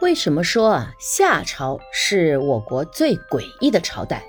[0.00, 4.22] 为什么说啊夏朝是我国最诡异的朝代？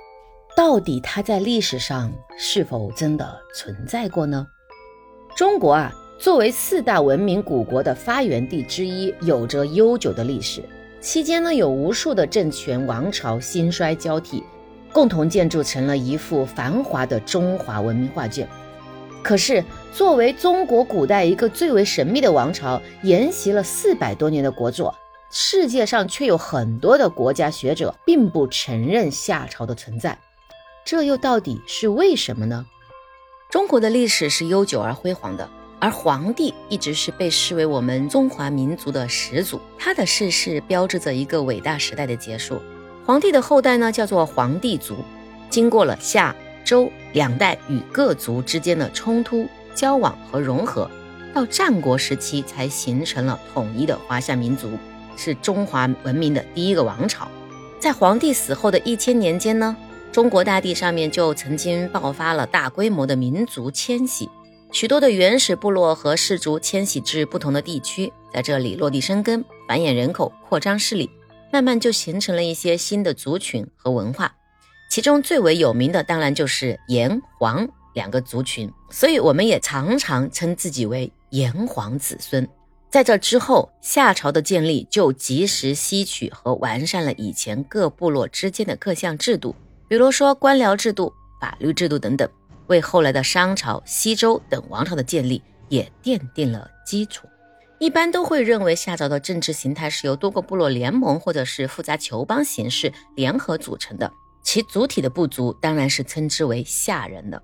[0.57, 4.47] 到底它在历史上是否真的存在过呢？
[5.35, 10.63] 中国啊，作为四大文明古国的发源地之一，有着悠久的历史。
[11.01, 14.43] 期间呢，有无数的政权王朝兴衰交替，
[14.91, 18.49] 共同建筑成了一幅繁华的中华文明画卷。
[19.21, 19.63] 可是，
[19.93, 24.91] 作为中国古代一个最为神秘的王朝，沿袭了四百多年的国祚。
[25.31, 30.17] 世界上却有很多的国家学者并不承认夏朝的存在，
[30.83, 32.65] 这又到底是为什么呢？
[33.51, 35.47] 中国的历史是悠久而辉煌的，
[35.79, 42.59] 而皇帝一直是被视为我们中华民族的始祖，他的逝世标志着一个伟大时代的结束。
[43.05, 44.97] 皇帝的后代呢，叫做皇帝族，
[45.49, 46.35] 经过了夏、
[46.65, 50.89] 周两代与各族之间的冲突、交往和融合，
[51.35, 54.71] 到战国时期才形成了统一的华夏民族。
[55.19, 57.27] 是中华文明的第一个王朝，
[57.77, 59.75] 在皇帝死后的一千年间呢，
[60.13, 64.29] 中国大地上面就曾经爆发了大规模的民族迁徙，
[64.71, 71.09] 许多的原始部落和氏族迁徙至不同的地区，在这里落地生根，繁衍人口，扩张势力，
[71.51, 74.33] 慢慢就形成了一些新的族群和文化。
[74.89, 82.47] 其中最为有名的当然就是炎黄两个族群，所以我们也常常称自己为炎黄子孙。
[82.89, 89.55] 在这之后，夏朝的建立就及时吸取和完善了以前各部落之间的各项制度，
[89.87, 92.27] 比如说官僚制度、法律制度等等，
[92.65, 97.27] 为后来的商朝、西周等王朝的建立也奠定了基础。
[97.77, 104.11] 一般都会认为夏朝的政治形态是由多个部落联盟或者是复杂酋邦形式联合组成的，
[104.43, 107.41] 其主体的部族当然是称之为夏人的。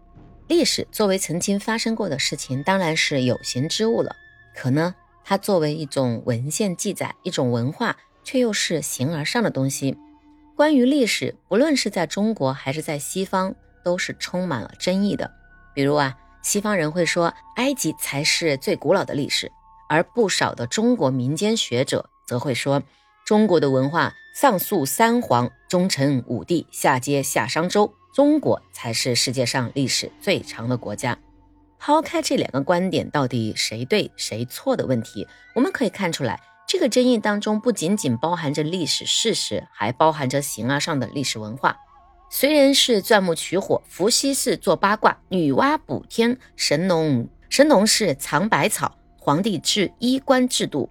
[0.48, 4.16] 历史作为曾经发生过的事情，当然是有形之物了，
[4.56, 4.94] 可呢？
[5.28, 9.98] 它作为一种文献记载，一种文化，却又是形而上的东西。
[10.56, 15.32] 关于历史，不论是在中国还是在西方，都是充满了争议的。
[15.74, 19.52] 比如啊，西方人会说埃及才是最古老的历史，
[19.90, 22.84] 而不少的中国民间学者则会说，
[23.26, 31.18] 中国的文化上溯三皇，中承五帝，下接夏商周，中国才是世界上历史最长的国家。
[31.86, 41.78] 抛开这两个观点到底谁对谁错的问题，我们可以看出来，这个争议当中不仅仅包含着历史事实，还包含着形而上的历史文化。
[42.32, 50.90] 虽然是钻木取火、伏羲氏做八卦、女娲补天、神农神农氏藏百草、皇帝制衣冠制度、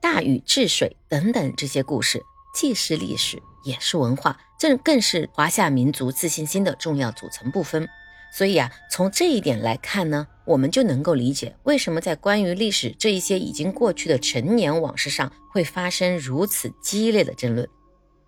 [0.00, 2.20] 大禹治水等等这些故事，
[2.52, 7.88] 既是历史，也是文化，这更是华夏民族自信心的重要组成部分。
[8.34, 17.68] 所以啊，从这一点来看呢，我们就能够理解为什么在关于历史这一些已经过去的陈年往事上会发生如此激烈的争论。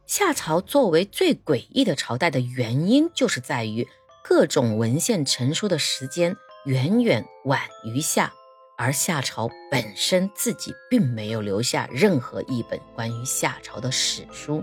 [0.07, 3.89] 夏朝作为最诡异的朝代的原因，就是在于
[4.23, 8.31] 各种文献成书的时间远远晚于夏，
[8.77, 14.63] 而夏朝本身自己并没有留下任何一本关于夏朝的史书。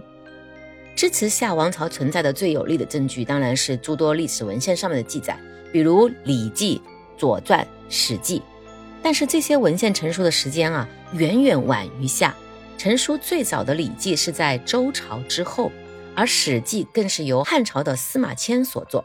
[0.96, 5.38] 支持夏王朝存在的最有力的证据，当然是诸多历史文献上面的记载，
[5.72, 6.82] 比如《礼记》
[7.20, 7.60] 《左传》
[7.90, 8.40] 《史记》。
[9.02, 12.36] 但是这些文献成书的时间啊，远远晚于夏。
[12.78, 15.72] 成书最早的《礼记》是在周朝之后，
[16.16, 19.04] 而《史记》更是由汉朝的司马迁所作。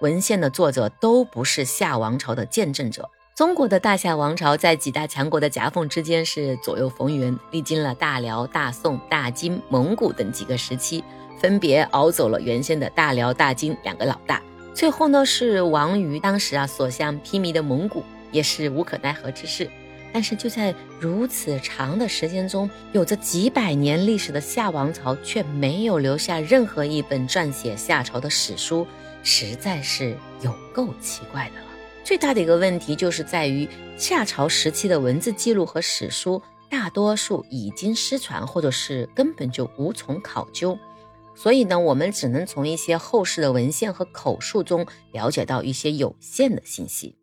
[0.00, 3.10] 文献的作者都不是夏王朝的见证者。
[3.34, 11.02] 中国的大夏王朝在几大强国的夹缝之间是左右逢源，历经了大辽、大宋、大金、蒙古等几个时期。
[11.44, 19.68] 分别熬走了原先的大辽、大金两个老大，最后呢是亡于当时啊所向披靡的蒙古，也是无可奈何之事。
[20.10, 28.86] 但是就在如此长的时间中，有着几百年历史的夏王朝却没有留下任何一本撰写夏朝的史书，
[29.22, 31.66] 实在是有够奇怪的了。
[32.02, 33.68] 最大的一个问题就是在于
[33.98, 36.40] 夏朝时期的文字记录和史书，
[36.70, 40.78] 大多数已经失传，或者是根本就无从考究。
[41.34, 47.16] 所以呢，我们只能从一些后世的文献和口述中了解到一些有限的信息。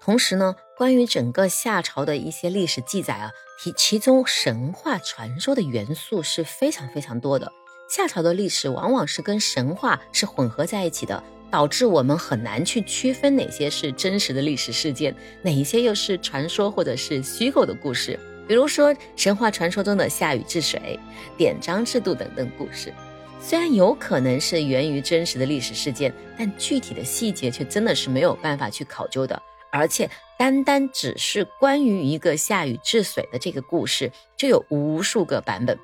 [0.00, 3.30] 同时呢，关于整个夏朝的一些历史记载啊，
[3.60, 7.52] 其其中神话传说的元素是非常非常多的。
[7.90, 18.18] 夏朝的历史往往是跟神话是混合在一起的，导致我们很难去区分哪些是真实的历史事件，哪一些又是传说或者是虚构的故事。
[18.46, 20.98] 比如说神话传说中的夏禹治水、
[21.36, 22.92] 典章制度等等故事。
[23.40, 29.40] 虽然有可能是源于真实的历史事件，但具体的细节却真的是没有办法去考究的。
[29.70, 30.08] 而且，
[30.38, 35.78] 单单只是关于一个夏禹治水的这个故事，就有无数个版本。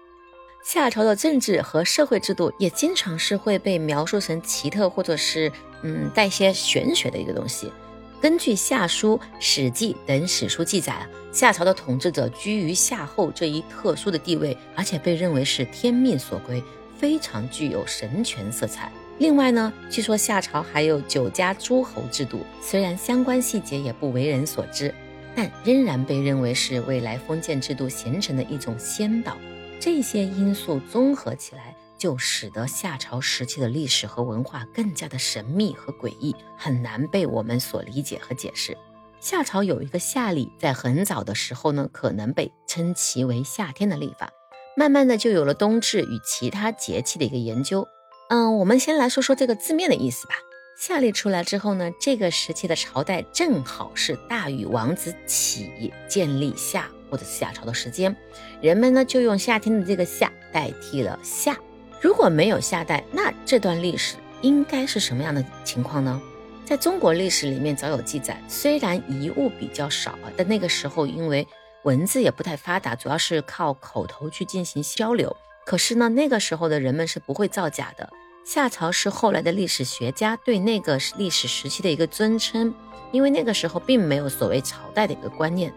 [0.65, 5.53] 夏朝的政治和社会制度也经常是会被描述成奇特或者是
[5.83, 7.71] 嗯带些玄学的一个东西。
[8.19, 16.65] 根据《夏书》《史记》等史书记载，夏朝的统治者居于夏后这一特殊的地位，而且被认为是天命所归，
[16.99, 18.91] 非常具有神权色彩。
[19.19, 24.93] 另外呢，据说夏朝还有九家诸侯制度，虽然相关细节也不为人所知，
[25.37, 29.37] 但仍然被认为是未来封建制度形成的一种先导。
[29.79, 38.77] 这些因素综合起来，就使得夏朝时期的历史和文化更加的神秘和诡异，很难被我们所理解和解释。
[39.21, 44.29] 夏朝有一个夏历，在很早的时候呢，可能被称其为夏天的历法。
[44.77, 47.87] 慢慢的就有了冬至与其他节气的一个研究。
[48.31, 50.35] 嗯，我们先来说说这个字面的意思吧。
[50.79, 56.89] 夏历出来之后呢，这个时期的朝代正好是大禹王子启建立夏。
[57.11, 58.17] 或者夏朝的时间，
[58.61, 61.57] 人们呢就用夏天的这个夏代替了夏。
[62.01, 66.21] 如果没有夏代，那这段历史应该是什么样的情况呢？
[66.65, 71.47] 在中国历史里面早有记载，虽然遗物比较少啊，但那个时候因为
[71.85, 75.35] 文字也不太发达，主要是靠口头去进行交流。
[75.65, 78.09] 可是呢，那个时候的人们是不会造假的。
[78.45, 82.75] 夏朝是后来的历史学家对那个历史时期的一个尊称，
[83.13, 85.73] 因为那个时候并没有所谓朝代的一个观念。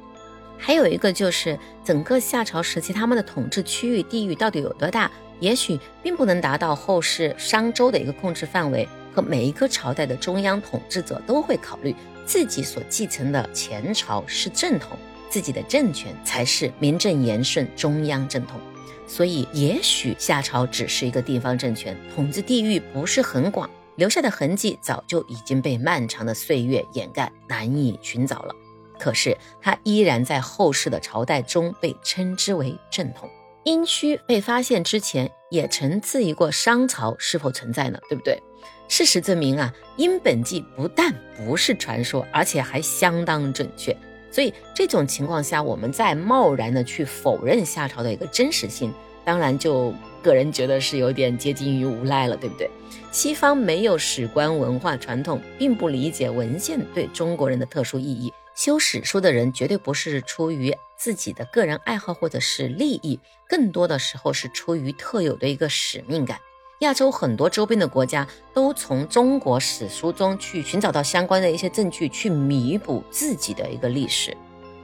[0.57, 5.09] 还有一个就是整个夏朝时期，他们的统治区域地域到底有多大？
[5.39, 8.87] 也许并不能达到后世商周的一个控制范围。
[9.13, 14.95] 和每一个朝代的中央统治者都会考虑自己所继承的前朝是正统，
[15.29, 18.59] 自己的政权才是名正言顺中央正统。
[19.07, 28.53] 所以，也许夏朝只是一个地方政权，统治地域不是很广，留下的痕迹早就已经被漫长的岁月掩盖，难以寻找了。
[28.99, 33.29] 可是，它依然在后世的朝代中被称之为正统。
[33.63, 37.99] 殷墟被发现之前，也曾质疑过商朝是否存在呢？
[38.09, 38.41] 对不对？
[38.89, 43.95] 事实证明啊，殷本纪不但不是传说，而且还相当准确。
[44.31, 48.93] 所以，这种情况下，我们再贸然的去否认夏朝的一个真实性，
[49.25, 52.69] 当然就个人觉得是有点接近于无赖了，对不对？
[53.11, 58.31] 西方没有史观文化传统，并不理解文献对中国人的特殊意义。
[58.53, 66.39] 修史书的人绝对不是出于自己的个人爱好或者是利益，更多的时候是出于特有的一个使命感。
[66.79, 74.35] 亚洲很多周边的国家都从中国史书中去寻找到相关的一些证据，去弥补自己的一个历史。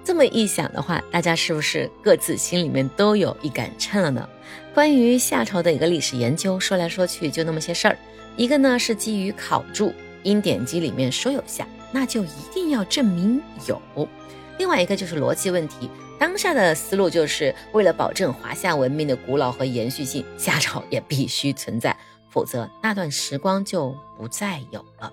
[0.04, 4.28] 这么一想的话，大家是不是各自心里面都有一杆秤了呢？
[4.74, 7.98] 关于夏朝的一个历史研究，说来说去就那么些事儿。
[8.36, 9.94] 一个呢是基于考注，
[10.24, 11.68] 因典籍里面说有夏。
[11.92, 13.80] 那就一定要证明有。
[14.58, 15.90] 另外一个就是逻辑问题，
[16.20, 21.96] 当下的思路就是为了保证华夏文明的古老和延续性，夏朝也必须存在，
[22.30, 25.12] 否则那段时光就不再有了。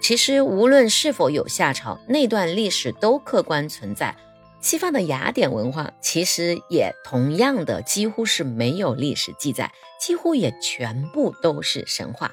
[0.00, 4.16] 其实无论是否有夏朝，那段历史都客观存在。
[4.60, 12.30] 西方的雅典文化其实也同样的几乎是没有历史记载，几乎也全部都是神话。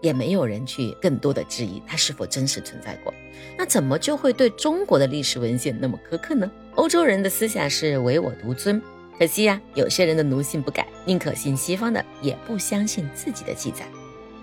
[0.00, 3.12] 也没有人去更多的质疑它是否真实存在过，
[3.56, 6.50] 那怎么就会对中国的历史文献那么苛刻呢？
[6.76, 8.80] 欧洲人的思想是唯我独尊，
[9.18, 13.86] 可惜呀，有些人的奴性不改，宁可信西方的，也不相信自己的记载。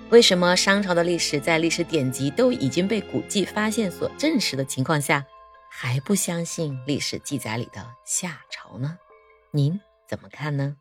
[0.09, 5.25] 为什么商朝的历史在历史典籍都已经被古迹发现所证实的情况下，
[5.69, 8.97] 还不相信历史记载里的夏朝呢？
[9.51, 10.75] 您怎么看呢？